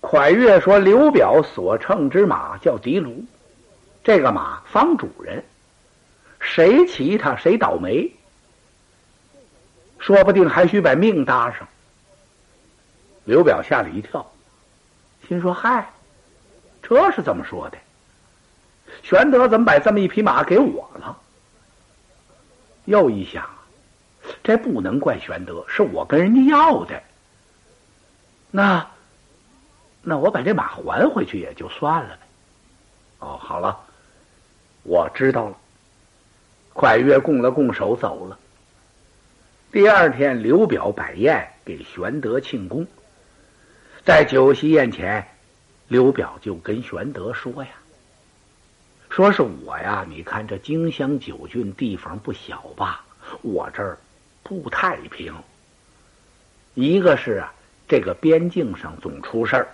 [0.00, 3.24] 蒯越说：“刘表所乘之马叫狄卢，
[4.04, 5.44] 这个马方主人，
[6.38, 8.10] 谁骑他谁倒霉，
[9.98, 11.66] 说不定还需把命搭上。”
[13.24, 14.30] 刘表吓了一跳，
[15.26, 15.90] 心说：“嗨，
[16.82, 17.78] 这是怎么说的？
[19.02, 21.18] 玄德怎么把这么一匹马给我了？”
[22.86, 23.44] 又一想，
[24.44, 27.02] 这不能怪玄德，是我跟人家要的。
[28.52, 28.88] 那，
[30.08, 32.20] 那我把这马还回去也就算了呗。
[33.18, 33.76] 哦，好了，
[34.84, 35.56] 我知道了。
[36.72, 38.38] 蒯越拱了拱手走了。
[39.72, 42.86] 第二天，刘表摆宴给玄德庆功。
[44.04, 45.26] 在酒席宴前，
[45.88, 47.70] 刘表就跟玄德说呀
[49.10, 53.04] ：“说是我呀，你看这荆襄九郡地方不小吧？
[53.42, 53.98] 我这儿
[54.44, 55.34] 不太平。
[56.74, 57.52] 一个是啊，
[57.88, 59.66] 这个边境上总出事儿；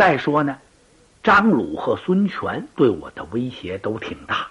[0.00, 0.56] 再说呢，
[1.22, 4.46] 张鲁和孙权对我的威胁都挺大。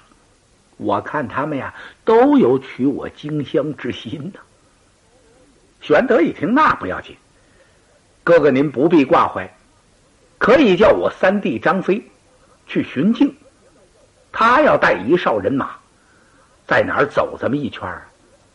[0.78, 1.74] 我看他们呀，
[2.06, 4.40] 都有取我荆襄之心呢。”
[5.82, 7.18] 玄德一听，那不要紧。
[8.24, 9.52] 哥哥，您不必挂怀，
[10.38, 12.08] 可以叫我三弟张飞
[12.68, 13.36] 去寻境，
[14.32, 15.72] 他要带一哨人马，
[16.68, 17.92] 在哪儿走这么一圈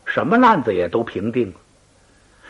[0.05, 1.55] 什么烂子也都平定了。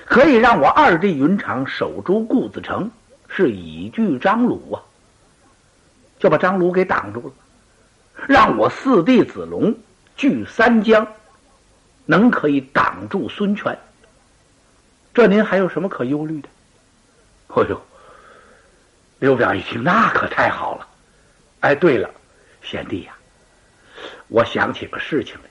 [0.04, 2.90] 可以让我二弟云长守住固子城，
[3.36, 4.78] 是以拒张鲁啊，
[6.20, 7.34] 就把张鲁给挡住了。
[8.28, 9.74] 让我四弟子龙
[10.16, 11.04] 据三江，
[12.06, 13.76] 能可以挡住孙权。
[15.12, 16.48] 这您还有什么可忧虑的？
[17.48, 17.80] 哎呦，
[19.18, 20.86] 刘表一听，那可太好了！
[21.58, 22.08] 哎，对了，
[22.62, 23.14] 贤弟呀，
[24.28, 25.50] 我想起个事情来，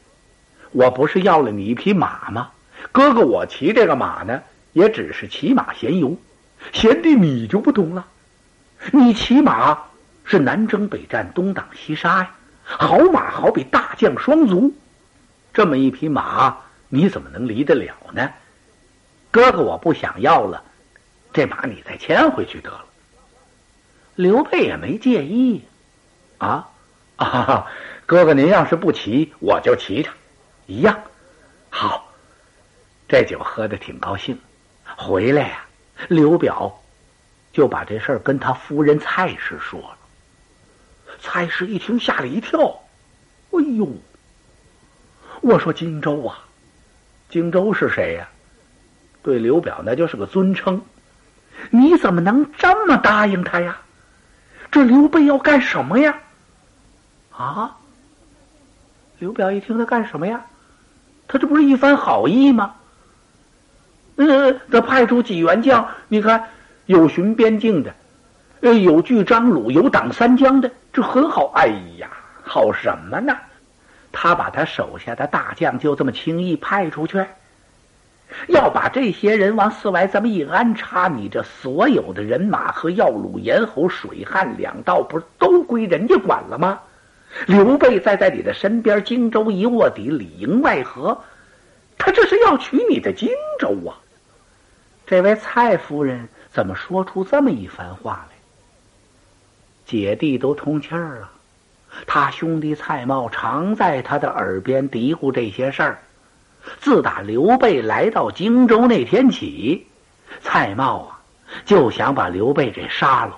[0.72, 2.50] 我不是要了你一匹马吗？
[2.94, 6.16] 哥哥，我骑这个马呢，也只是骑马闲游。
[6.72, 8.06] 贤弟，你就不懂了，
[8.92, 9.84] 你骑马
[10.24, 12.32] 是南征北战，东挡西杀呀。
[12.64, 14.74] 好马好比大将双足，
[15.54, 18.30] 这么一匹马，你怎么能离得了呢？
[19.32, 20.64] 哥哥，我不想要了。
[21.34, 22.86] 这马你再牵回去得了。
[24.16, 25.64] 刘备也没介意，
[26.38, 26.70] 啊
[27.16, 27.68] 啊！
[28.06, 30.10] 哥哥您要是不骑，我就骑着，
[30.68, 31.02] 一样。
[31.70, 32.14] 好，
[33.08, 34.38] 这酒喝的挺高兴。
[34.96, 35.66] 回来呀，
[36.08, 36.82] 刘表
[37.52, 39.98] 就把这事儿跟他夫人蔡氏说了。
[41.22, 42.82] 蔡氏一听吓了一跳，
[43.52, 43.88] 哎呦！
[45.42, 46.40] 我说荆州啊，
[47.30, 48.28] 荆州是谁呀？
[49.22, 50.82] 对刘表那就是个尊称。
[51.70, 53.80] 你怎么能这么答应他呀？
[54.72, 56.20] 这刘备要干什么呀？
[57.32, 57.78] 啊！
[59.20, 60.46] 刘表一听他干什么呀？
[61.28, 62.76] 他这不是一番好意吗？
[64.16, 66.44] 呃，他派出几员将，你看
[66.86, 67.94] 有巡边境的，
[68.62, 71.52] 呃，有拒张鲁，有挡三江的，这很好。
[71.56, 72.10] 哎呀，
[72.44, 73.36] 好什么呢？
[74.12, 77.26] 他把他手下的大将就这么轻易派出去？
[78.48, 86.80] 要把这些人往寺外这么一安插，你这所有的人马和要鲁、咽喉、水旱两道，不是都归人家管了吗？
[87.48, 91.24] 刘备再在你的身边，荆州一卧底，里应外合，
[91.98, 93.98] 他这是要取你的荆州啊！
[95.06, 98.36] 这位蔡夫人怎么说出这么一番话来？
[99.86, 101.30] 姐弟都通气儿了！
[102.08, 106.00] 他兄弟蔡瑁常在他的耳边嘀咕这些事儿。
[106.80, 109.86] 自打刘备来到荆州那天起，
[110.42, 111.20] 蔡瑁啊
[111.66, 113.38] 就想把刘备给杀了。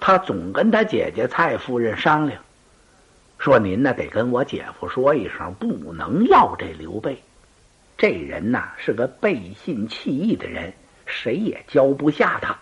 [0.00, 2.42] 他总跟他姐姐蔡夫人商量，
[3.38, 7.22] 说：“您呢得跟我姐夫说一声，不能要这刘备。
[7.98, 10.72] 这人呐是个背信弃义的人，
[11.06, 12.58] 谁也教不下他。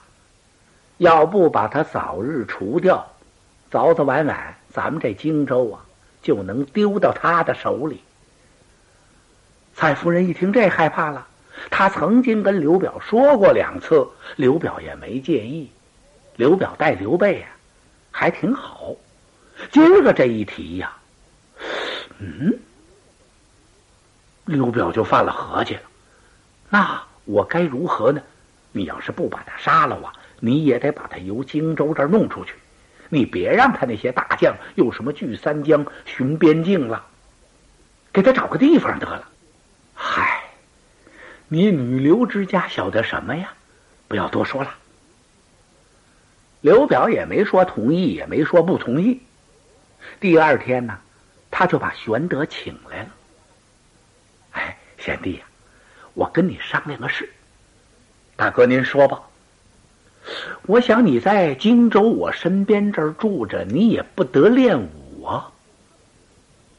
[0.99, 3.13] 要不把他早日除掉，
[3.71, 5.85] 早早晚晚咱们这荆州啊
[6.23, 8.01] 就能丢到他的手里。”
[9.75, 11.27] 蔡夫人一听这害怕了，
[11.69, 14.07] 她曾经跟刘表说过两次，
[14.37, 15.69] 刘表也没介意。
[16.37, 17.49] 刘表待刘备啊，
[18.13, 18.95] 还挺好。
[19.73, 20.97] 今儿个这一提呀，
[22.19, 22.57] 嗯，
[24.45, 25.83] 刘表就犯了合计了。
[26.71, 28.23] 那我该如何呢？
[28.73, 32.55] 你要是不把他杀了啊，你也得把他由荆州这儿弄出去。
[33.09, 37.07] 你别让他那些大将又什么拒三江、巡边境了，
[38.13, 39.29] 给他找个地方得了。
[39.95, 40.43] 嗨，
[41.47, 43.53] 你女流之家晓得什么呀？
[44.09, 44.75] 不要多说了。
[46.61, 49.21] 刘表也没说同意，也没说不同意。
[50.19, 50.99] 第二天呢，
[51.51, 53.09] 他就把玄德请来了。
[55.05, 55.41] 贤弟呀，
[56.15, 57.29] 我跟你商量个事。
[58.37, 59.21] 大哥您说吧。
[60.63, 65.53] 我想你在荆州我身边这儿住着，你也不得练武啊。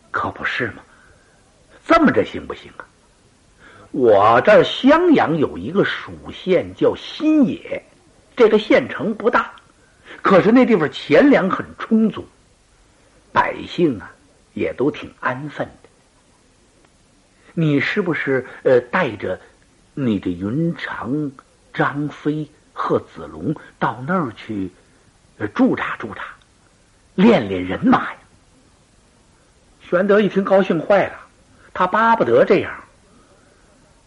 [0.10, 0.82] 可不是吗？
[1.86, 2.90] 这么着行不行啊？
[3.92, 7.84] 我这儿襄阳有一个属县叫新野，
[8.36, 9.54] 这个县城不大，
[10.24, 12.28] 可是那地方钱粮很充足，
[13.32, 14.12] 百姓啊
[14.56, 15.70] 也都挺安分。
[17.58, 19.40] 你是不是呃带着
[19.94, 21.32] 你的云长、
[21.74, 24.70] 张飞和子龙到那儿去
[25.54, 26.22] 驻扎驻扎，
[27.16, 28.18] 练练人马呀？
[29.82, 31.14] 玄德一听，高兴坏了，
[31.74, 32.84] 他巴不得这样。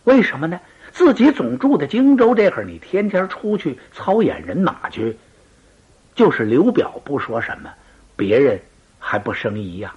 [0.04, 0.60] 为什么呢？
[0.92, 5.16] 自己总住在荆州这会儿，你天天出去操演人马去，
[6.14, 7.72] 就是刘表不说什么，
[8.14, 8.60] 别人
[8.98, 9.94] 还不生疑呀。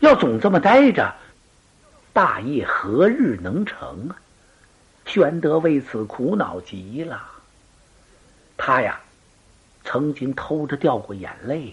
[0.00, 1.14] 要总这么待着，
[2.18, 4.18] 大业何日能成啊？
[5.06, 7.22] 玄德为此苦恼极了。
[8.56, 8.98] 他呀，
[9.84, 11.72] 曾经偷着掉过眼泪。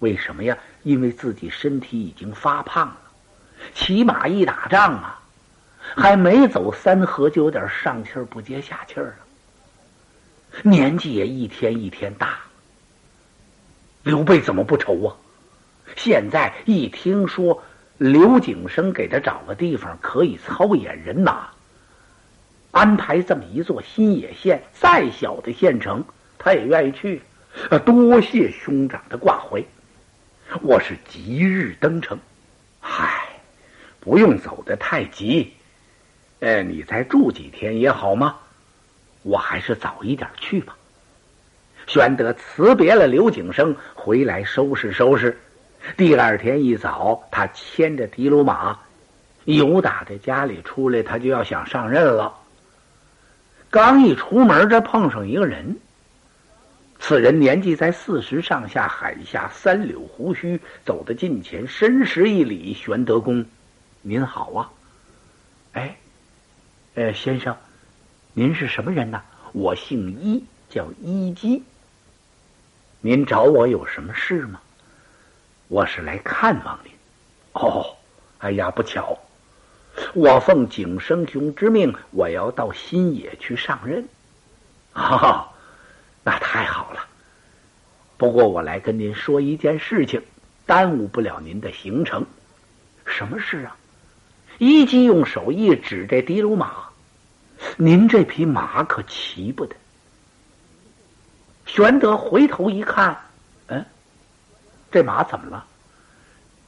[0.00, 0.58] 为什么呀？
[0.82, 2.98] 因为自己身体已经发胖了，
[3.72, 5.22] 骑马一打仗啊，
[5.94, 9.14] 还没走三合就有点上气不接下气了。
[10.64, 12.40] 年纪也一天一天大。
[14.02, 15.14] 刘备怎么不愁啊？
[15.94, 17.62] 现在一听说
[18.02, 21.46] 刘景生给他找个地方可以操演人马，
[22.72, 26.04] 安排这么一座新野县，再小的县城
[26.36, 27.22] 他也愿意去。
[27.70, 29.62] 啊多谢兄长的挂怀。
[30.62, 32.18] 我是即日登城，
[32.80, 33.28] 嗨，
[34.00, 35.52] 不用走得太急，
[36.40, 38.34] 呃，你再住几天也好吗？
[39.22, 40.76] 我还是早一点去吧。
[41.86, 45.38] 玄德辞别了刘景生，回来收拾收拾。
[45.96, 48.78] 第二天一早，他牵着的卢马，
[49.44, 52.34] 由打在家里出来，他就要想上任了。
[53.68, 55.76] 刚一出门，这碰上一个人。
[57.00, 63.44] 此人年纪在四十上下，海下三绺胡须，走到近前，深施一礼：“玄德公，
[64.02, 64.70] 您好啊！
[65.72, 65.96] 哎，
[66.94, 67.56] 呃，先生，
[68.34, 69.20] 您是什么人呢？
[69.52, 71.62] 我姓伊，叫伊基。
[73.00, 74.60] 您找我有什么事吗？
[75.72, 76.92] 我是来看望您。
[77.54, 77.96] 哦，
[78.40, 79.18] 哎呀，不巧，
[80.12, 84.06] 我奉景生兄之命，我要到新野去上任。
[84.92, 85.48] 哈哈。”
[86.24, 87.06] 那太好了，
[88.18, 90.22] 不过我来跟您说一件事情，
[90.66, 92.26] 耽误不了您的行程。
[93.06, 93.74] 什么事啊？
[94.58, 96.90] 一姬用手一指这的卢马，
[97.78, 99.74] 您这匹马可骑不得。
[101.64, 103.18] 玄德回头一看，
[104.92, 105.64] 这马怎么了？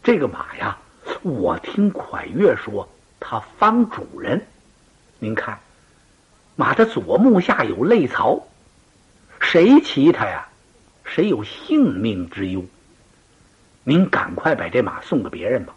[0.02, 0.78] 这个马呀，
[1.22, 2.88] 我听蒯越说，
[3.20, 4.44] 它方主人。
[5.18, 5.60] 您看，
[6.56, 8.46] 马的左目下有泪槽。
[9.40, 10.48] 谁骑它呀？
[11.04, 12.64] 谁有性命之忧？
[13.82, 15.74] 您赶快把这马送给别人吧。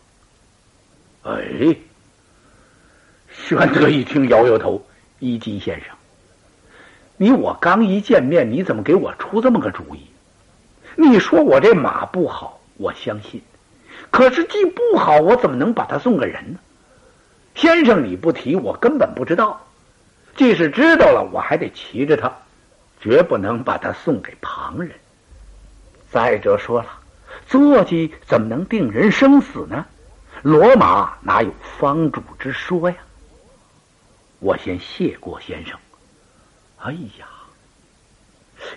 [1.24, 1.76] 哎，
[3.30, 4.88] 玄德一听，摇摇头
[5.20, 5.94] ：“一姬先生，
[7.18, 10.08] 你我刚一见面，你怎么给我出这么个主意？
[10.98, 13.40] 你说我这马不好，我相信；
[14.12, 16.60] 可是既不好，我怎么能把它送给人呢？
[17.56, 19.60] 先生，你不提，我根本不知道；
[20.36, 22.34] 即使知道了，我还得骑着它。”
[23.00, 24.92] 绝不能把它送给旁人。
[26.10, 26.90] 再者说了，
[27.46, 29.86] 坐骑怎么能定人生死呢？
[30.44, 32.98] 骡马哪有方主之说呀？
[34.40, 35.78] 我先谢过先生。
[36.80, 37.28] 哎呀，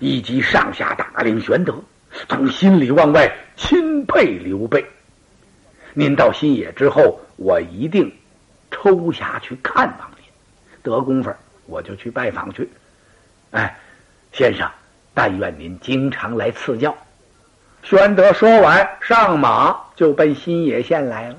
[0.01, 1.83] 以及上下打令玄德，
[2.29, 4.85] 从心里往外钦佩刘备。
[5.95, 8.13] 您到新野之后，我一定
[8.71, 10.25] 抽暇去看望您。
[10.83, 11.33] 得功夫，
[11.67, 12.69] 我就去拜访去。
[13.51, 13.77] 哎。
[14.33, 14.71] 先生，
[15.13, 16.97] 但愿您经常来赐教。
[17.83, 21.37] 玄德说完，上马就奔新野县来了。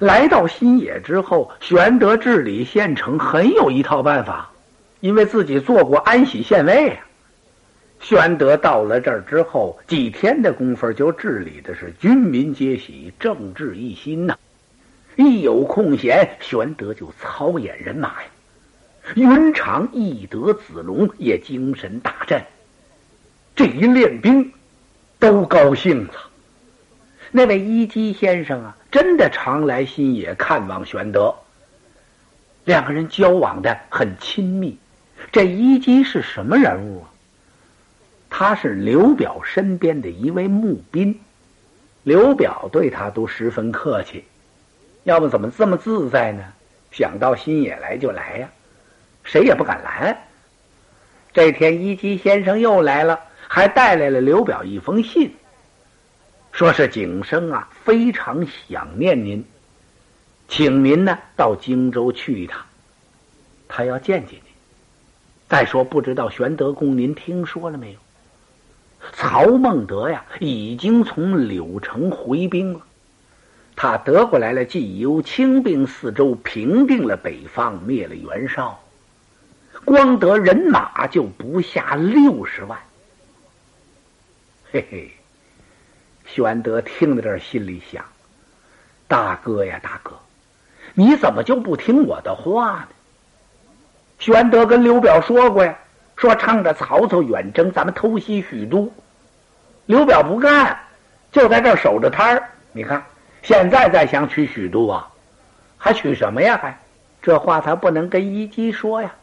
[0.00, 4.50] 来到新野之后，玄德治理县城很有一套办法，
[5.00, 7.05] 因为自己做过安喜县尉啊。
[8.00, 14.36] 玄德到了这儿之后，几天的功夫就治理的是军民皆喜，政治一心呐。
[15.16, 18.28] 一有空闲，玄德就操演人马呀。
[19.14, 22.42] 云长、翼德、子龙也精神大振，
[23.54, 24.52] 这一练兵
[25.18, 26.12] 都高兴了。
[27.32, 31.34] 那位一基先生啊，真的常来新野看望玄德，
[32.64, 34.78] 两个人交往的很亲密。
[35.32, 37.10] 这一基是什么人物啊？
[38.38, 41.18] 他是刘表身边的一位募兵，
[42.02, 44.24] 刘表对他都十分客气，
[45.04, 46.44] 要不怎么这么自在呢？
[46.92, 48.50] 想到新野来就来呀。
[49.24, 50.14] 谁也不敢拦。
[51.32, 55.34] 这天，一基先生又来了，还带来了刘表一封信，
[56.52, 59.42] 说是景生啊非常想念您，
[60.46, 62.62] 请您呢到荆州去一趟，
[63.66, 64.52] 他要见见您。
[65.48, 67.98] 再说，不知道玄德公您听说了没有？
[69.12, 72.80] 曹孟德呀，已经从柳城回兵了，
[73.74, 78.82] 他得过来了计由，清兵四周，平定了北方，灭了袁绍。
[79.84, 82.78] 光得人马就不下六十万，
[84.72, 85.10] 嘿嘿。
[86.24, 88.04] 玄德听到这儿，心里想：
[89.06, 90.18] 大哥呀，大哥，
[90.94, 92.88] 你怎么就不听我的话呢？
[94.18, 95.78] 玄德跟刘表说过呀，
[96.16, 98.90] 说趁着曹操远征，咱们偷袭许都。
[99.84, 100.76] 刘表不干，
[101.30, 102.48] 就在这守着摊儿。
[102.72, 103.04] 你看，
[103.42, 105.08] 现在再想取许都啊，
[105.76, 106.58] 还取什么呀？
[106.60, 106.78] 还
[107.22, 109.14] 这话他不能跟虞姬说呀。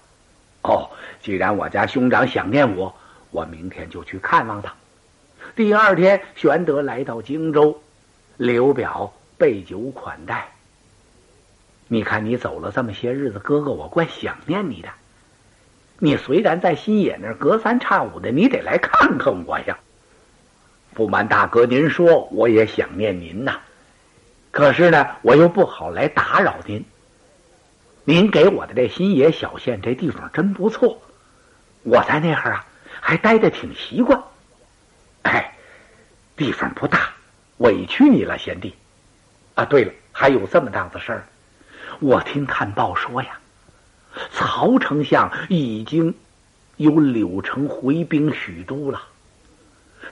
[0.62, 0.90] 哦，
[1.22, 2.96] 既然我家兄长想念我，
[3.32, 4.74] 我明天就去看望他。
[5.56, 7.82] 第二天，玄德来到荆州，
[8.38, 10.48] 刘表备酒款待。
[11.88, 14.90] 你看，你走了这么些日子，哥哥我怪想念你的。
[16.00, 19.78] 你虽然在新野那儿隔三差五的，你得来看看我呀。
[20.94, 23.60] 不瞒大哥您说，我也想念您呐。
[24.52, 26.86] 可是呢，我又不好来打扰您。
[28.04, 31.02] 您给我的这新野小县这地方真不错，
[31.84, 32.66] 我在那儿啊
[33.00, 34.22] 还待得挺习惯。
[35.24, 35.56] 哎，
[36.36, 37.14] 地方不大，
[37.58, 38.76] 委屈你了，贤弟。
[39.56, 41.24] 啊，对了，还有这么档子事儿，
[42.02, 43.40] 我听看报说呀，
[44.32, 46.14] 曹丞相已经
[46.78, 49.02] 由柳城回兵许都了，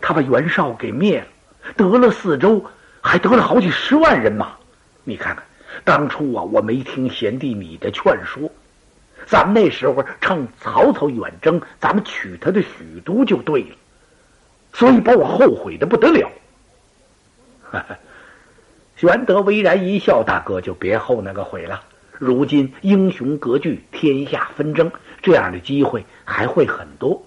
[0.01, 1.27] 他把袁绍给灭了，
[1.75, 2.65] 得了四州，
[3.01, 4.57] 还得了好几十万人马，
[5.03, 5.43] 你看看。
[5.85, 8.51] 当初啊，我没听贤弟你的劝说，
[9.25, 13.75] 咱们那时候趁曹操远征，咱们取他的许都就对了，
[14.73, 16.29] 所以把我后悔的不得了。
[18.97, 21.81] 玄德微然一笑：“大哥就别后那个悔了。
[22.21, 24.91] 如今英雄割据，天下纷争，
[25.23, 27.25] 这样的机会还会很多，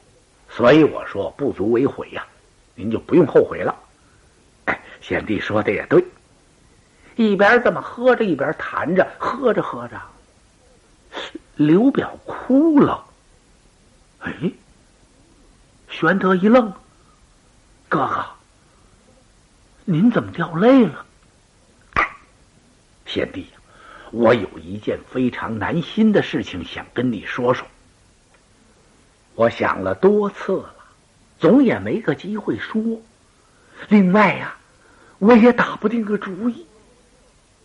[0.49, 2.25] 所以我说不足为悔呀，
[2.77, 3.75] 您就不用后悔了。”
[4.67, 6.05] 哎，贤弟说的也对。
[7.17, 10.01] 一边这么喝着，一边谈着，喝着喝着，
[11.57, 13.05] 刘表哭了。
[14.21, 14.33] 哎，
[15.89, 16.73] 玄德一愣
[17.91, 18.25] ：“哥哥，
[19.87, 21.05] 您怎么掉泪了？”
[23.07, 23.49] 贤弟，
[24.15, 27.67] 我有一件非常难心的事情想跟你说说。
[29.35, 30.73] 我想了多次了，
[31.41, 32.81] 总也没个机会说。
[33.89, 34.57] 另外呀，
[35.19, 36.65] 我也打不定个主意。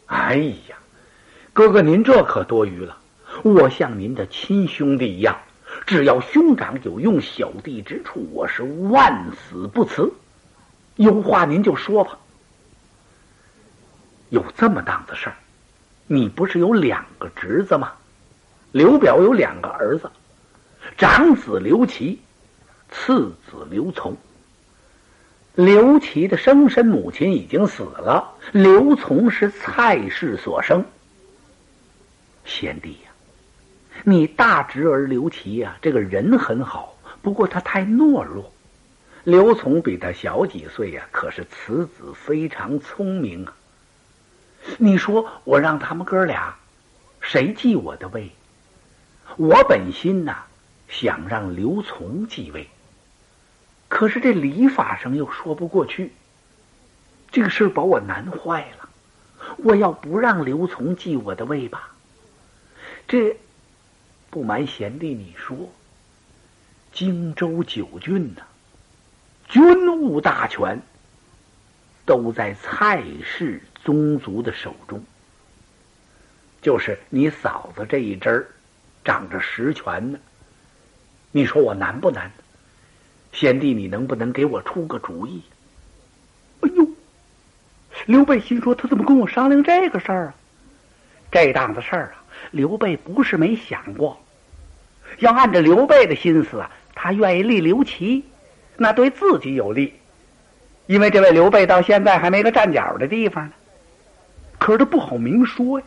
[0.07, 0.37] 哎
[0.67, 0.75] 呀，
[1.53, 2.97] 哥哥，您这可多余了。
[3.43, 5.39] 我像您的亲兄弟一样，
[5.85, 10.11] 只要兄长有用小弟之处，我是万死不辞。
[10.95, 12.17] 有话您就说吧。
[14.29, 15.35] 有这么档子事儿，
[16.11, 17.91] 你不是有两个侄子吗？
[18.71, 20.09] 刘表有两个儿子，
[20.97, 22.19] 长子刘琦，
[22.89, 24.15] 次子刘琮。
[25.53, 30.83] 刘琦的生身母亲已经死了，刘琮是蔡氏所生。
[32.43, 33.11] 贤弟呀，
[34.03, 38.51] 你大侄儿刘琦呀，这个人很好，不过他太懦弱。
[39.25, 43.53] 刘琮比他小几岁呀，可是此子非常聪明啊。
[44.77, 46.55] 你说我让他们哥俩，
[47.21, 48.31] 谁继我的位？
[49.37, 50.43] 我本心呐，
[50.87, 52.69] 想让刘琮继位。
[53.87, 56.13] 可是这礼法上又说不过去，
[57.31, 58.89] 这个事把我难坏了。
[59.57, 61.91] 我要不让刘琮继我的位吧？
[63.07, 63.35] 这
[64.29, 65.71] 不瞒贤弟你说，
[66.93, 68.43] 荆州九郡呐，
[69.47, 70.81] 军务大权
[72.05, 75.03] 都在蔡氏宗族的手中。
[76.61, 78.47] 就是你嫂子这一支儿，
[79.03, 80.19] 掌着实权呢。
[81.31, 82.31] 你说我难不难？
[83.31, 85.41] 贤弟，你能不能给我出个主意？
[86.61, 86.87] 哎呦，
[88.07, 90.35] 刘备心说：“他怎么跟我商量这个事儿啊？
[91.31, 94.19] 这档子事儿啊，刘备不是没想过。
[95.19, 98.25] 要按照刘备的心思啊，他愿意立刘琦，
[98.75, 99.93] 那对自己有利，
[100.87, 103.53] 因为这位刘备到现在还没个站脚的地方呢。
[104.69, 105.85] 可是他不好明说呀，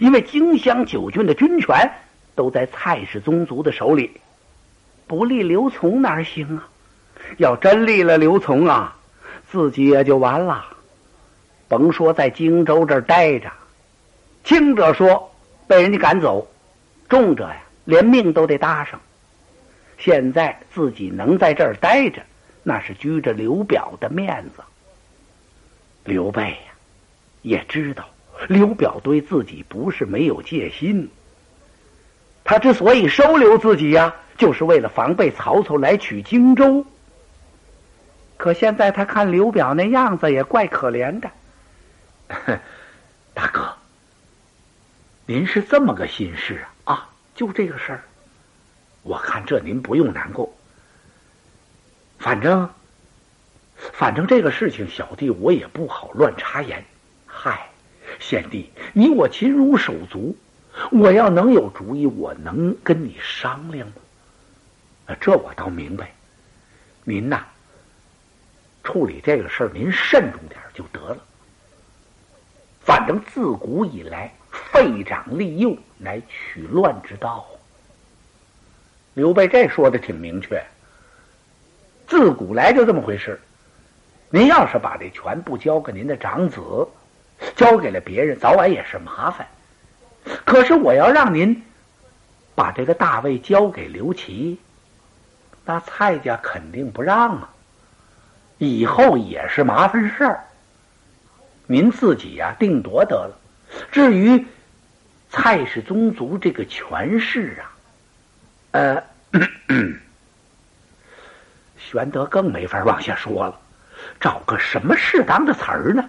[0.00, 1.88] 因为荆襄九郡的军权
[2.34, 4.10] 都在蔡氏宗族的手里。”
[5.06, 6.68] 不立刘琮哪行啊？
[7.36, 8.96] 要真立了刘琮啊，
[9.52, 10.64] 自己也就完了。
[11.68, 13.52] 甭说在荆州这儿待着，
[14.42, 15.32] 轻者说
[15.68, 16.48] 被人家赶走，
[17.08, 19.00] 重者呀连命都得搭上。
[19.96, 22.20] 现在自己能在这儿待着，
[22.64, 24.64] 那是居着刘表的面子。
[26.02, 26.74] 刘备呀，
[27.46, 28.08] 也知道
[28.48, 31.08] 刘表对自己不是没有戒心。
[32.42, 36.84] 他之所以收留自己呀，就是为了防备曹操来取荆州。
[38.36, 41.30] 可现在他看刘表那样子，也怪可怜的。
[43.32, 43.76] 大哥，
[45.24, 46.94] 您是这么个心事啊？
[46.94, 48.02] 啊，就这个事儿，
[49.04, 50.52] 我看这您不用难过。
[52.18, 52.68] 反正，
[53.76, 56.84] 反正这个事情，小弟我也不好乱插言。
[57.48, 57.68] 嗨，
[58.18, 60.36] 贤弟，你我亲如手足。
[60.90, 65.14] 我要能有主意，我能跟你商量吗？
[65.20, 66.10] 这我倒明白。
[67.04, 67.44] 您呐，
[68.82, 71.18] 处理这个事儿，您慎重点就得了。
[72.80, 77.46] 反正自古以来，废长立幼乃取乱之道。
[79.14, 80.60] 刘备这说的挺明确。
[82.08, 83.40] 自古来就这么回事。
[84.30, 86.60] 您要是把这全部交给您的长子，
[87.54, 89.46] 交给了别人，早晚也是麻烦。
[90.44, 91.62] 可是我要让您
[92.54, 94.58] 把这个大位交给刘琦，
[95.64, 97.50] 那蔡家肯定不让啊！
[98.58, 100.44] 以后也是麻烦事儿。
[101.66, 103.38] 您自己呀定夺得了。
[103.92, 104.46] 至于
[105.28, 107.76] 蔡氏宗族这个权势啊，
[108.70, 109.02] 呃，
[111.76, 113.60] 玄德更没法往下说了。
[114.20, 116.08] 找个什么适当的词儿呢？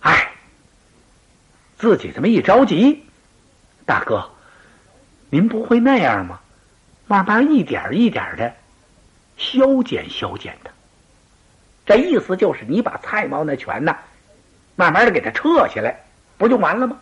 [0.00, 0.30] 哎。
[1.86, 3.04] 自己这么一着急，
[3.84, 4.28] 大哥，
[5.30, 6.40] 您不会那样吗？
[7.06, 8.52] 慢慢一点一点的
[9.36, 10.70] 削减削减的，
[11.86, 13.96] 这意思就是你把蔡瑁那权呢，
[14.74, 16.04] 慢慢的给他撤下来，
[16.36, 16.98] 不就完了吗？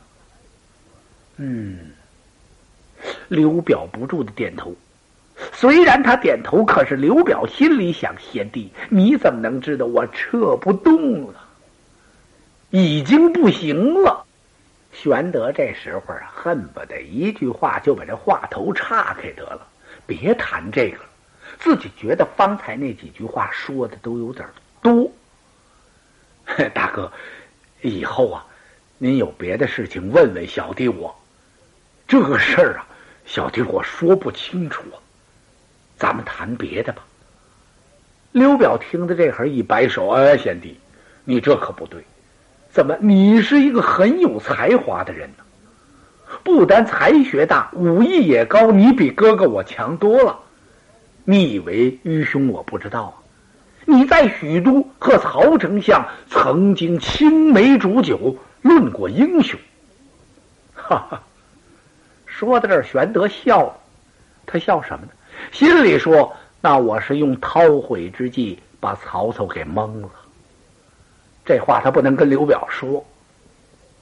[1.38, 1.78] 嗯，
[3.28, 4.76] 刘表不住的点头。
[5.54, 11.40] 虽然他点头，可是刘表心里想：贤弟，你怎么能知道我撤不动了？
[12.68, 14.23] 已经不行了。
[14.94, 19.66] 玄德这时候啊，恨不得一句话就把这话头岔开得了，
[20.06, 21.04] 别谈这个了。
[21.58, 24.48] 自己觉得方才那几句话说的都有点
[24.80, 25.10] 多。
[26.72, 27.12] 大哥，
[27.82, 28.46] 以后啊，
[28.98, 31.14] 您有别的事情问问小弟我。
[32.06, 32.86] 这个事儿啊，
[33.26, 34.96] 小弟我说不清楚啊，
[35.96, 37.04] 咱们谈别的吧。
[38.30, 40.78] 刘表听到这会一摆手：“哎，贤弟，
[41.24, 42.04] 你这可不对。”
[42.74, 42.96] 怎么？
[42.98, 45.44] 你是一个很有才华的人呢？
[46.42, 50.40] 不但才学大，武艺也高，你比哥哥我强多了。
[51.24, 53.14] 你以为愚兄我不知道啊？
[53.84, 59.56] 你在许都和曹丞相曾经青梅煮酒，论过英雄。
[60.74, 61.22] 哈哈，
[62.26, 63.76] 说到这儿，玄德笑了。
[64.46, 65.12] 他笑什么呢？
[65.52, 70.08] 心里说：“那我是用韬晦之计把曹操给蒙了。”
[71.44, 73.04] 这话他不能跟刘表说，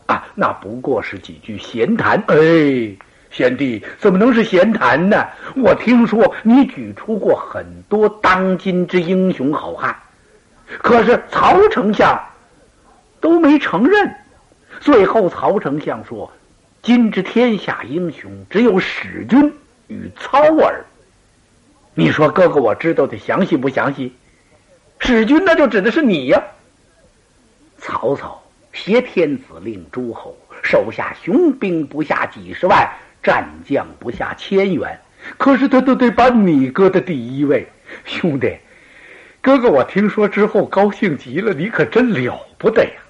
[0.07, 2.23] 啊，那不过是几句闲谈。
[2.29, 2.37] 哎，
[3.31, 5.27] 贤弟怎么能是闲谈呢？
[5.57, 9.97] 我听说你举出过很多当今之英雄好汉，
[10.67, 12.21] 可是曹丞相
[13.21, 14.15] 都没承认。
[14.81, 16.31] 最后曹丞相说
[16.83, 19.53] ：“今之天下英雄，只有史君
[19.89, 20.85] 与操耳。”
[21.95, 24.15] 你说哥哥，我知道的详细不详细？
[24.99, 26.43] 史君那就指的是你呀。
[27.85, 28.41] 曹操
[28.73, 32.89] 挟天子令诸侯，手下雄兵不下几十万，
[33.23, 34.99] 战将不下千员。
[35.37, 37.67] 可是他都得把你搁在第一位，
[38.05, 38.57] 兄弟，
[39.41, 43.01] 哥哥，我听说之后高兴极了，你可真了不得呀！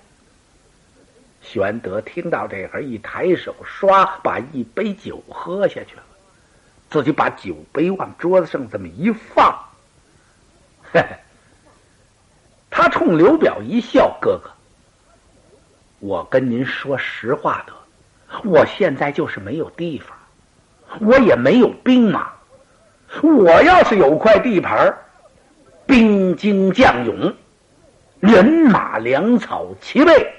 [1.42, 6.02] 玄德听到这会儿，一抬手，唰，把一杯酒喝下去了，
[6.88, 9.54] 自己把酒杯往桌子上这么一放，
[10.92, 11.16] 嘿嘿，
[12.70, 14.50] 他冲刘表一笑，哥哥。
[16.02, 17.72] 我跟您说实话的，
[18.42, 20.18] 我现在就是没有地方，
[21.00, 22.32] 我也没有兵马。
[23.22, 24.98] 我要是有块地盘
[25.86, 27.32] 兵精将勇，
[28.18, 30.34] 人马粮草齐备，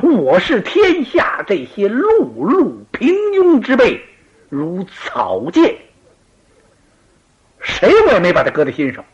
[0.00, 4.00] 我是天下这些碌碌平庸之辈
[4.48, 5.76] 如草芥，
[7.58, 9.04] 谁我也没把他搁在心上。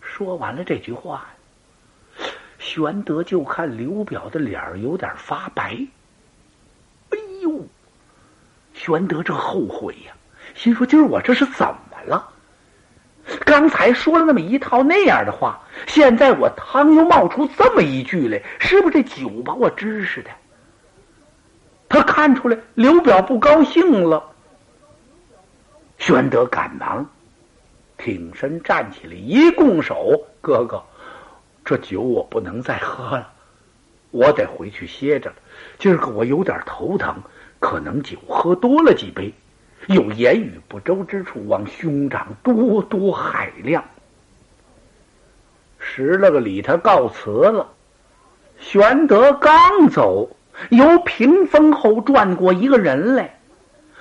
[0.00, 1.28] 说完了这句话。
[2.64, 5.86] 玄德就看刘表的脸儿有点发白。
[7.10, 7.66] 哎呦，
[8.72, 10.14] 玄德这后悔呀，
[10.54, 12.30] 心说：今儿我这是怎么了？
[13.44, 20.30] 刚才说了那么一套那样的话，现在我汤又冒出这么一句来，是不是这酒把我支使的？
[21.86, 24.32] 他看出来刘表不高兴了。
[25.98, 27.06] 玄德赶忙
[27.98, 30.82] 挺身站起来，一拱手：“哥哥，
[31.64, 33.32] 这酒我不能再喝了，
[34.10, 35.36] 我得回去歇着了。
[35.78, 37.16] 今儿个我有点头疼，
[37.58, 39.32] 可能酒喝多了几杯，
[39.86, 43.82] 有言语不周之处，望兄长多多海量。”
[45.80, 47.68] 施了个礼，他告辞了。
[48.58, 50.36] 玄德刚走，
[50.70, 53.38] 由屏风后转过一个人来，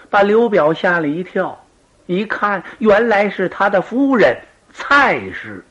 [0.09, 1.65] 把刘表吓了一跳。
[2.05, 4.37] 一看，原来是他的夫人
[4.73, 5.63] 蔡氏。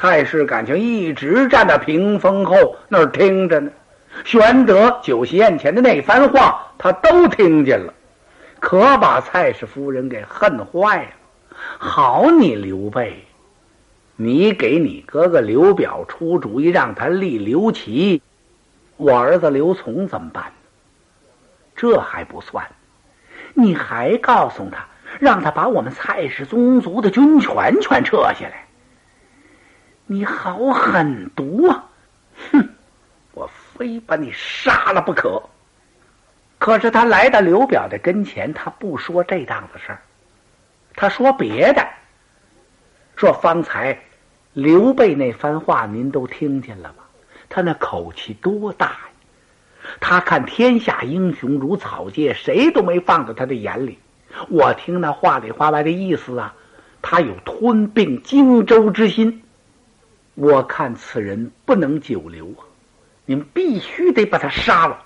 [0.00, 3.68] 蔡氏感情一直站在屏风后那儿听着呢。
[4.24, 7.92] 玄德酒席宴前的那番话，他都听见了，
[8.60, 11.10] 可把蔡氏夫人给恨坏了。
[11.78, 13.24] 好你刘备！
[14.14, 18.22] 你给你哥哥刘表出主意，让他立刘琦，
[18.98, 20.52] 我儿子刘琮怎么办？
[21.74, 22.64] 这还不算，
[23.52, 24.86] 你还告诉他，
[25.18, 28.67] 让他把我们蔡氏宗族的军权全撤下来。
[30.10, 31.84] 你好狠毒啊！
[32.50, 32.66] 哼，
[33.32, 35.42] 我非把你杀了不可。
[36.56, 40.00] 可是他来到刘表的跟前，他不说这档子事儿，
[40.94, 41.86] 他说别的，
[43.16, 43.98] 说方才。
[44.54, 47.04] 刘备那番话您都听见了吧？
[47.50, 49.00] 他那口气多大呀！
[50.00, 53.98] 他看天下英雄如草芥，谁都没放在他的眼里。
[54.48, 56.54] 我听那话里话外的意思啊，
[57.02, 59.42] 他有吞并荆州之心。
[60.40, 62.62] 我看此人不能久留啊！
[63.26, 65.02] 你们必须得把他杀了，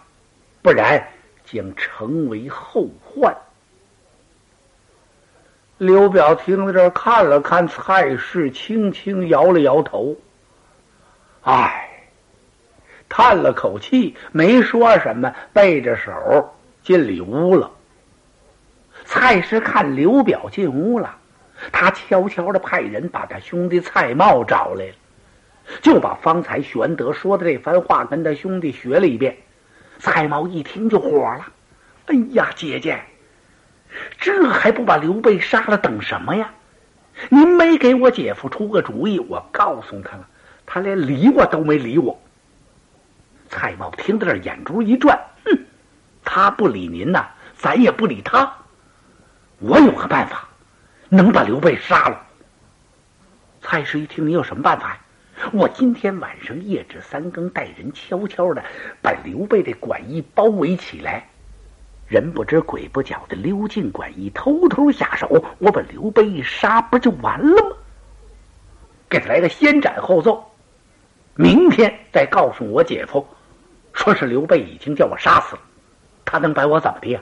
[0.60, 1.08] 不然
[1.46, 3.34] 将成为后患。
[5.78, 10.14] 刘表听到这儿，看了看蔡氏，轻轻摇了摇头，
[11.40, 11.88] 唉，
[13.08, 17.70] 叹了口气，没说什么，背着手进里屋了。
[19.06, 21.16] 蔡氏看刘表进屋了，
[21.72, 24.92] 他悄悄的派人把他兄弟蔡瑁找来了，
[25.80, 29.36] 就把方才玄德说的这番话跟他兄弟学了一遍。
[29.98, 31.46] 蔡瑁一听就火了
[32.06, 33.00] ：“哎呀，姐姐！”
[34.18, 35.76] 这还不把刘备杀了？
[35.76, 36.50] 等什么呀？
[37.28, 40.26] 您没给我姐夫出个主意，我告诉他了，
[40.64, 42.18] 他连理我都没理我。
[43.50, 45.58] 蔡瑁听到这，眼珠一转，哼，
[46.24, 48.50] 他不理您呐，咱也不理他。
[49.58, 50.48] 我有个办法，
[51.10, 52.26] 能把刘备杀了。
[53.60, 54.98] 蔡氏一听，你有什么办法呀？
[55.50, 58.62] 我今天晚上夜至三更，带人悄悄的
[59.02, 61.26] 把刘备的馆驿包围起来。
[62.06, 65.26] 人不知鬼不觉的溜进馆驿，偷偷下手，
[65.58, 67.76] 我把刘备一杀，不就完了吗？
[69.08, 70.44] 给他来个先斩后奏，
[71.34, 73.26] 明天再告诉我姐夫，
[73.94, 75.62] 说是刘备已经叫我杀死了，
[76.24, 77.18] 他能把我怎么的？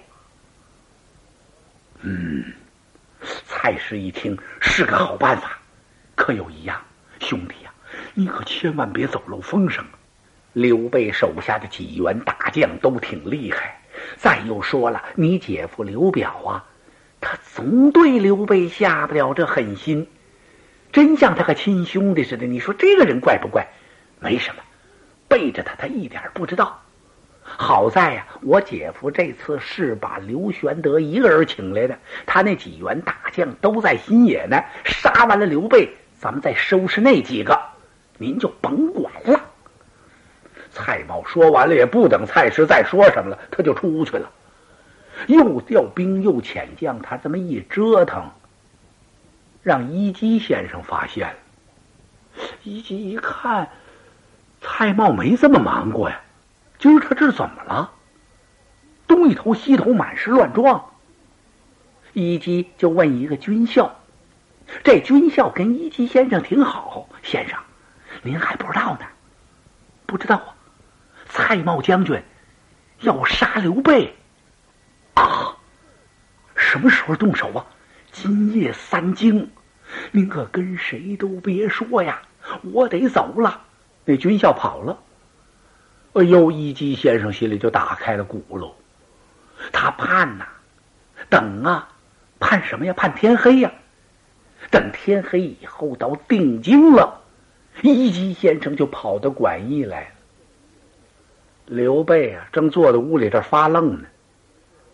[2.03, 2.45] 嗯，
[3.47, 5.59] 蔡氏一听是个好办法，
[6.17, 6.81] 可有一样，
[7.21, 7.70] 兄弟呀，
[8.15, 9.85] 你可千万别走漏风声。
[10.53, 13.81] 刘备手下的几员大将都挺厉害。
[14.17, 16.65] 再又说了，你姐夫刘表啊，
[17.21, 20.09] 他总对刘备下不了这狠心，
[20.91, 22.47] 真像他个亲兄弟似的。
[22.47, 23.69] 你说这个人怪不怪？
[24.19, 24.63] 没什么，
[25.29, 26.81] 背着他，他一点不知道。
[27.43, 34.61] 好在呀，我姐夫这次是把刘玄德一个人请来的，他那几员大将都在新野呢。
[34.85, 37.61] 杀完了刘备，咱们再收拾那几个，
[38.21, 39.41] 您就甭管了。
[40.71, 44.31] 蔡瑁说完了，也不等蔡氏再说什么了，他就出去了。
[45.27, 48.31] 又调兵又遣将，他这么一折腾，
[49.63, 51.35] 让一基先生发现了。
[52.63, 53.71] 一基一看，
[54.61, 56.21] 蔡瑁没这么忙过呀，
[56.79, 57.91] 今儿他这是怎么了？
[59.07, 60.85] 东一头西头满是乱撞。
[62.13, 63.97] 一基就问一个军校，
[64.85, 67.59] 这军校跟一基先生挺好，先生，
[68.23, 69.07] 您还不知道呢？
[70.07, 70.55] 不知道啊。
[71.29, 72.23] 蔡瑁将军
[73.01, 74.15] 要杀刘备
[75.15, 75.57] 啊！
[76.57, 77.67] 什么时候动手啊？
[78.13, 79.49] 今夜三更，
[80.11, 82.23] 您可跟谁都别说呀！
[82.63, 83.63] 我得走了。
[84.05, 84.99] 那军校跑了。
[86.15, 88.75] 哎呦，一基先生心里就打开了鼓喽。
[89.73, 90.47] 他盼呐，
[91.29, 91.89] 等啊，
[92.41, 92.93] 盼什么呀？
[92.93, 93.71] 盼天黑呀！
[94.71, 97.20] 等天黑以后到定京了，
[97.83, 100.09] 一基先生就跑到馆驿来了。
[101.67, 104.09] 刘备啊，正坐在屋里这发愣呢，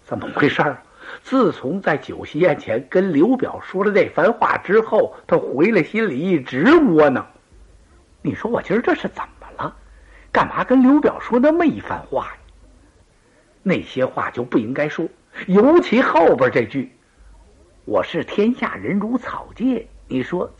[0.04, 0.82] 怎么回事儿？
[1.22, 7.26] 自从在酒席宴前跟刘表说了那番话之后，他回来心里一直窝囊。
[8.22, 9.74] 你说我今儿这是怎么了？
[10.32, 12.38] 干嘛跟刘表说那么一番话呀？
[13.62, 15.08] 那些话就不应该说，
[15.46, 16.92] 尤其后边这句
[17.86, 19.88] ：“我视天下人如草芥。
[20.08, 20.52] 你说，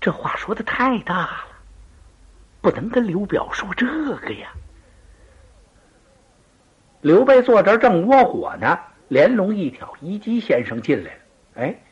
[0.00, 1.30] 这话说的太大了，
[2.60, 4.52] 不能跟刘表说这个呀。
[7.00, 11.20] 刘备坐这儿正窝火呢，连龙一挑，一基先生进来了。
[11.54, 11.82] 哎，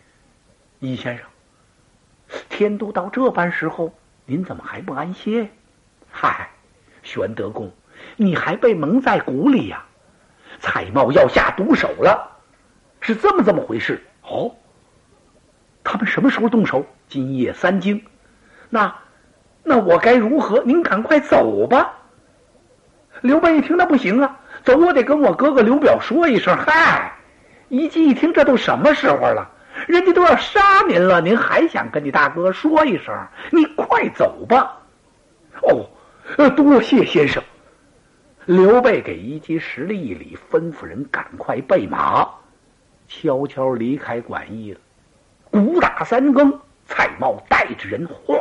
[0.80, 1.26] 一先生，
[2.50, 3.92] 天都到这般时候，
[4.26, 5.48] 您怎么还不安歇？
[6.10, 6.50] 嗨，
[7.02, 7.72] 玄德公，
[8.16, 9.84] 你还被蒙在鼓里呀？
[10.60, 12.38] 蔡瑁要下毒手了，
[13.00, 14.54] 是这么这么回事哦。
[15.82, 16.84] 他们什么时候动手？
[17.08, 18.02] 今夜三更。
[18.68, 18.94] 那，
[19.68, 20.62] 那我该如何？
[20.64, 21.92] 您赶快走吧。
[23.20, 26.56] 刘备一听，那不行啊，走我得跟我哥哥刘表说一声。
[26.56, 27.12] 嗨，
[27.68, 29.50] 一计一听，这都什么时候了？
[29.86, 33.14] 人家都要杀您了，您还想跟你大哥说一声？
[33.50, 34.78] 你快走吧。
[35.62, 35.84] 哦，
[36.38, 37.42] 呃，多谢先生。
[38.46, 42.26] 刘备给一击施了一礼，吩咐人赶快备马，
[43.06, 44.80] 悄悄离开馆驿了。
[45.50, 48.36] 鼓打三更，蔡瑁带着人哗，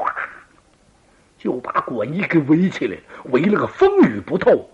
[1.37, 4.69] 就把馆驿给围起来，围了个风雨不透。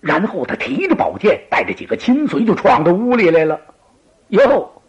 [0.00, 3.60] 然后他提着宝剑，带着几个亲随，就闯到屋里来了。
[4.28, 4.82] 哟，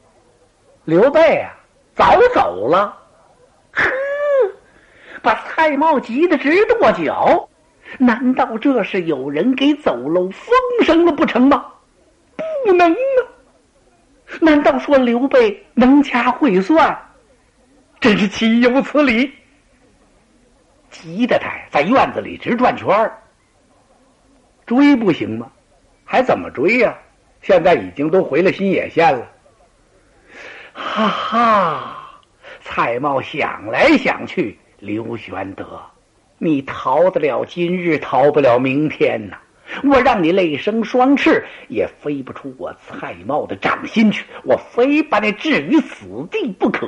[0.86, 1.54] 刘备啊，
[1.94, 2.98] 早走了，
[3.72, 3.84] 呵，
[5.22, 7.50] 把蔡瑁急得直跺脚。
[7.98, 10.56] 难道这是有人给走漏风
[10.86, 11.66] 声了不成吗？
[12.64, 13.20] 不能啊！
[14.40, 16.98] 难道说刘备能掐会算？
[18.00, 19.30] 真是岂有此理！
[20.92, 23.18] 急得他在院子里直转圈儿。
[24.68, 25.52] 追不行吗？
[26.06, 26.96] 还怎么追呀？
[27.42, 29.28] 现在已经都回了新野县了。
[30.74, 31.98] 哈哈！
[32.62, 35.82] 蔡瑁想来想去，刘玄德。
[36.38, 39.38] 你逃得了今日，逃不了明天呐！
[39.84, 44.26] 我让你累生双翅，也飞不出我蔡瑁的掌心去。
[44.44, 46.88] 我非把你置于死地不可。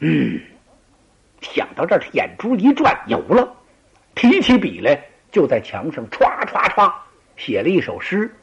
[0.00, 0.40] 嗯，
[1.52, 3.48] 想到这儿，他眼珠一转，有了，
[4.14, 6.92] 提起笔来，就在墙上歘歘歘
[7.36, 8.34] 写了一首诗。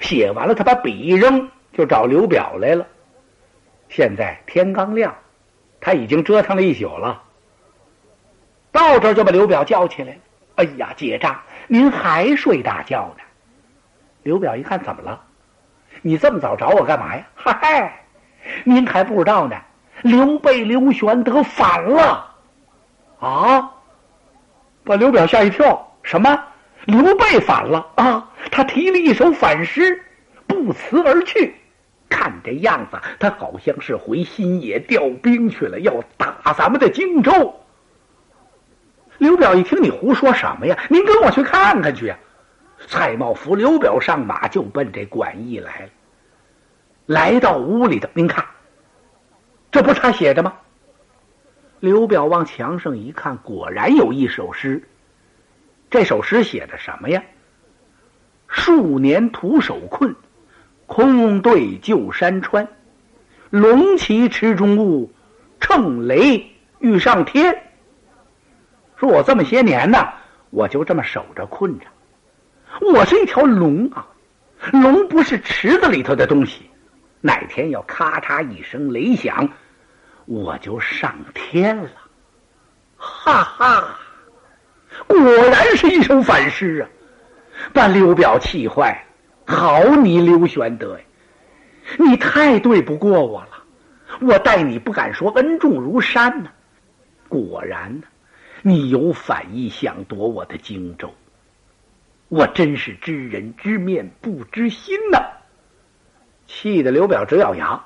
[0.00, 2.86] 写完了，他把笔一扔，就找刘表来了。
[3.88, 5.14] 现在天刚亮，
[5.80, 7.22] 他已经折腾了一宿了。
[8.72, 10.18] 到这儿就把刘表叫起来了。
[10.56, 13.24] 哎呀，结账，您还睡大觉呢？
[14.22, 15.22] 刘表一看，怎么了？
[16.02, 17.26] 你这么早找我干嘛呀？
[17.34, 18.04] 嗨嗨，
[18.64, 19.56] 您还不知道呢。
[20.02, 22.35] 刘备刘玄德反了
[23.28, 23.72] 啊！
[24.84, 25.92] 把刘表吓一跳。
[26.02, 26.44] 什么？
[26.84, 28.30] 刘备反了啊？
[28.50, 30.00] 他提了一首反诗，
[30.46, 31.54] 不辞而去。
[32.08, 37.60] 看这样子，他好像是回新野调兵去了，要打咱们的荆州。
[39.18, 40.78] 刘表一听，你胡说什么呀？
[40.88, 42.16] 您跟我去看看去呀！
[42.86, 45.88] 蔡瑁扶刘表上马，就奔这馆驿来了。
[47.06, 48.44] 来到屋里头，您看，
[49.72, 50.52] 这不是他写的吗？
[51.80, 54.82] 刘表往墙上一看，果然有一首诗。
[55.90, 57.22] 这首诗写的什么呀？
[58.48, 60.16] 数年徒手困，
[60.86, 62.68] 空对旧山川。
[63.50, 65.12] 龙旗池中物，
[65.60, 67.62] 乘雷欲上天。
[68.96, 70.08] 说我这么些年呢，
[70.50, 71.86] 我就这么守着困着。
[72.80, 74.08] 我是一条龙啊，
[74.72, 76.70] 龙不是池子里头的东西。
[77.20, 79.50] 哪天要咔嚓一声雷响，
[80.26, 81.90] 我就上天了。
[82.96, 83.98] 哈哈，
[85.06, 86.88] 果然是一首反诗啊，
[87.72, 88.92] 把刘表气坏
[89.46, 89.54] 了。
[89.54, 91.04] 好你刘玄德呀，
[91.98, 93.50] 你太对不过我了。
[94.20, 96.50] 我待你不敢说恩重如山呢，
[97.28, 98.06] 果然呢。
[98.62, 101.14] 你有反意，想夺我的荆州，
[102.28, 105.18] 我真是知人知面不知心呐！
[106.48, 107.84] 气得刘表直咬牙。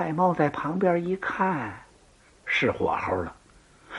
[0.00, 1.78] 蔡瑁在旁边一看，
[2.46, 3.36] 是火候了，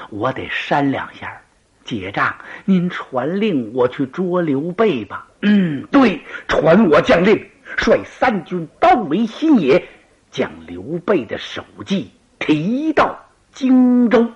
[0.10, 1.40] 我得扇两下。
[1.84, 2.36] 结账，
[2.66, 5.28] 您传令我去捉刘备吧。
[5.44, 9.88] 嗯，对，传我将令，率三军包围新野，
[10.32, 12.10] 将刘备的首级
[12.40, 13.16] 提到
[13.52, 14.28] 荆州。